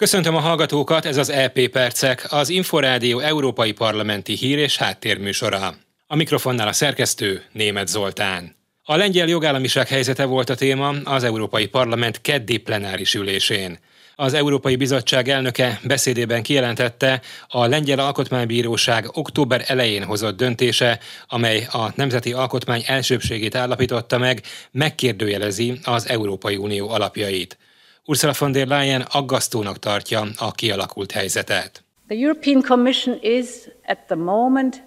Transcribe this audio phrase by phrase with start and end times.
[0.00, 5.74] Köszöntöm a hallgatókat, ez az EP Percek, az Inforádió Európai Parlamenti Hír és Háttérműsora.
[6.06, 8.56] A mikrofonnál a szerkesztő Német Zoltán.
[8.84, 13.78] A lengyel jogállamiság helyzete volt a téma az Európai Parlament keddi plenáris ülésén.
[14.16, 21.92] Az Európai Bizottság elnöke beszédében kijelentette, a Lengyel Alkotmánybíróság október elején hozott döntése, amely a
[21.94, 27.58] Nemzeti Alkotmány elsőbségét állapította meg, megkérdőjelezi az Európai Unió alapjait.
[28.10, 31.84] Ursula von der Leyen aggasztónak tartja a kialakult helyzetet.
[32.08, 33.46] The European Commission is
[33.86, 34.82] at the moment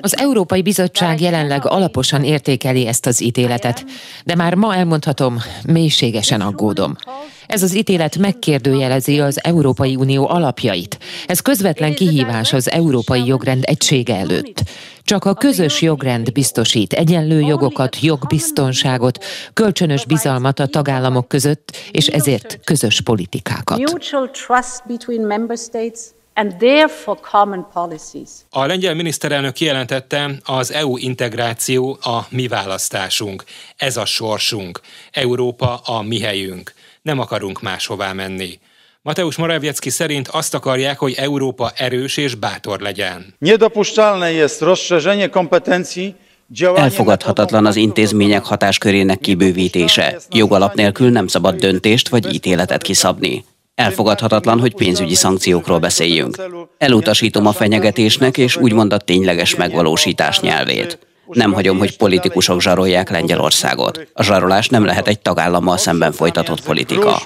[0.00, 3.84] az Európai Bizottság jelenleg alaposan értékeli ezt az ítéletet,
[4.24, 6.96] de már ma elmondhatom, mélységesen aggódom.
[7.48, 10.98] Ez az ítélet megkérdőjelezi az Európai Unió alapjait.
[11.26, 14.62] Ez közvetlen kihívás az európai jogrend egysége előtt.
[15.02, 22.60] Csak a közös jogrend biztosít egyenlő jogokat, jogbiztonságot, kölcsönös bizalmat a tagállamok között, és ezért
[22.64, 23.80] közös politikákat
[26.38, 28.30] and therefore common policies.
[28.50, 33.44] A lengyel miniszterelnök kijelentette, az EU integráció a mi választásunk.
[33.76, 34.80] Ez a sorsunk.
[35.10, 36.74] Európa a mi helyünk.
[37.08, 38.58] Nem akarunk máshová menni.
[39.02, 43.34] Mateusz Morawiecki szerint azt akarják, hogy Európa erős és bátor legyen.
[46.74, 50.18] Elfogadhatatlan az intézmények hatáskörének kibővítése.
[50.30, 53.44] Jogalap nélkül nem szabad döntést vagy ítéletet kiszabni.
[53.74, 56.42] Elfogadhatatlan, hogy pénzügyi szankciókról beszéljünk.
[56.78, 61.07] Elutasítom a fenyegetésnek és úgymond a tényleges megvalósítás nyelvét.
[61.28, 64.06] Nem hagyom, hogy politikusok zsarolják Lengyelországot.
[64.12, 67.16] A zsarolás nem lehet egy tagállammal szemben folytatott politika.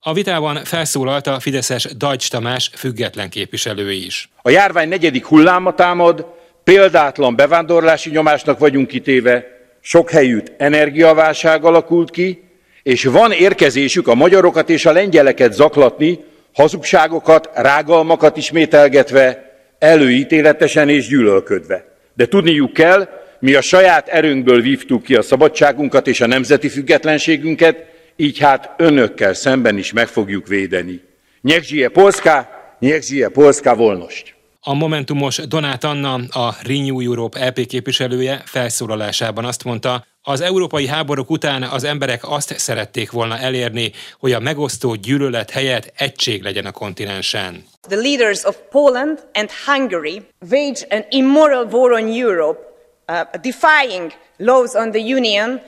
[0.00, 4.28] A vitában felszólalt a Fideszes Dajcs Tamás független képviselő is.
[4.42, 6.26] A járvány negyedik hulláma támad,
[6.64, 9.44] példátlan bevándorlási nyomásnak vagyunk kitéve,
[9.80, 12.42] sok helyütt energiaválság alakult ki,
[12.82, 16.18] és van érkezésük a magyarokat és a lengyeleket zaklatni,
[16.54, 19.47] hazugságokat, rágalmakat ismételgetve,
[19.78, 21.84] előítéletesen és gyűlölködve.
[22.14, 23.08] De tudniuk kell,
[23.40, 27.84] mi a saját erőnkből vívtuk ki a szabadságunkat és a nemzeti függetlenségünket,
[28.16, 31.00] így hát önökkel szemben is meg fogjuk védeni.
[31.40, 32.48] Niech żyje Polska,
[32.78, 34.36] niech żyje Polska wolność!
[34.60, 41.30] A Momentumos Donát Anna, a Renew Europe LP képviselője felszólalásában azt mondta, az európai háborúk
[41.30, 46.70] után az emberek azt szerették volna elérni, hogy a megosztó gyűlölet helyett egység legyen a
[46.70, 47.64] kontinensen.
[47.88, 52.60] The leaders of Poland and Hungary wage an immoral war on Europe,
[53.08, 55.60] uh, defying laws on the Union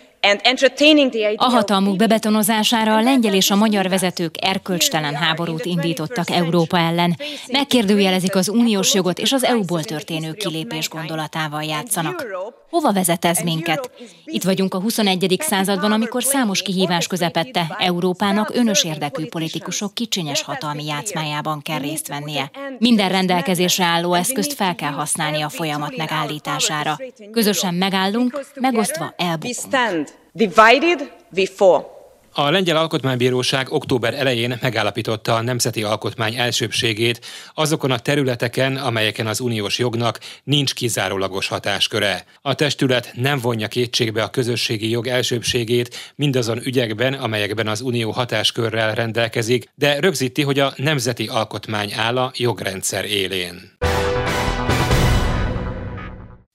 [1.36, 7.16] a hatalmuk bebetonozására a lengyel és a magyar vezetők erkölcstelen háborút indítottak Európa ellen.
[7.46, 12.26] Megkérdőjelezik az uniós jogot és az EU-ból történő kilépés gondolatával játszanak.
[12.70, 13.90] Hova vezet ez minket?
[14.24, 15.36] Itt vagyunk a 21.
[15.38, 22.50] században, amikor számos kihívás közepette Európának önös érdekű politikusok kicsinyes hatalmi játszmájában kell részt vennie.
[22.78, 26.98] Minden rendelkezésre álló eszközt fel kell használni a folyamat megállítására.
[27.30, 30.09] Közösen megállunk, megosztva elbukunk.
[30.32, 31.12] Divided
[31.54, 31.98] fall.
[32.32, 39.40] A lengyel alkotmánybíróság október elején megállapította a nemzeti alkotmány elsőbségét azokon a területeken, amelyeken az
[39.40, 42.24] uniós jognak nincs kizárólagos hatásköre.
[42.42, 48.94] A testület nem vonja kétségbe a közösségi jog elsőbségét mindazon ügyekben, amelyekben az unió hatáskörrel
[48.94, 53.78] rendelkezik, de rögzíti, hogy a nemzeti alkotmány áll a jogrendszer élén.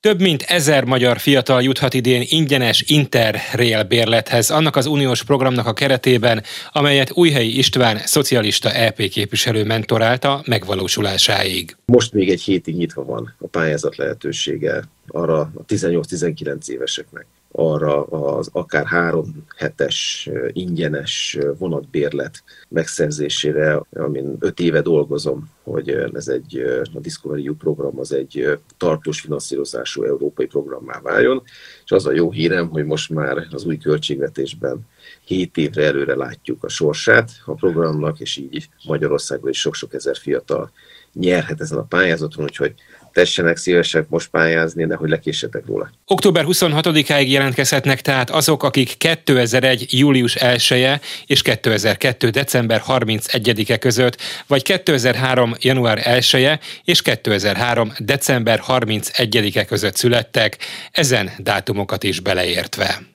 [0.06, 5.74] Több mint ezer magyar fiatal juthat idén ingyenes Interrail bérlethez, annak az uniós programnak a
[5.74, 11.76] keretében, amelyet Újhelyi István, szocialista EP képviselő mentorálta megvalósulásáig.
[11.86, 18.50] Most még egy hétig nyitva van a pályázat lehetősége arra a 18-19 éveseknek arra az
[18.52, 26.58] akár három hetes ingyenes vonatbérlet megszerzésére, amin öt éve dolgozom, hogy ez egy,
[26.94, 31.44] a Discovery U program az egy tartós finanszírozású európai programmá váljon,
[31.84, 34.80] és az a jó hírem, hogy most már az új költségvetésben
[35.26, 40.72] 7 évre előre látjuk a sorsát a programnak, és így Magyarországon is sok-sok ezer fiatal
[41.14, 42.74] nyerhet ezen a pályázaton, úgyhogy
[43.16, 45.90] tessenek szívesek most pályázni, de hogy lekéssetek róla.
[46.06, 49.86] Október 26-áig jelentkezhetnek tehát azok, akik 2001.
[49.90, 52.30] július 1 -e és 2002.
[52.30, 54.18] december 31-e között,
[54.48, 55.56] vagy 2003.
[55.60, 57.94] január 1 -e és 2003.
[57.98, 60.58] december 31-e között születtek,
[60.92, 63.15] ezen dátumokat is beleértve.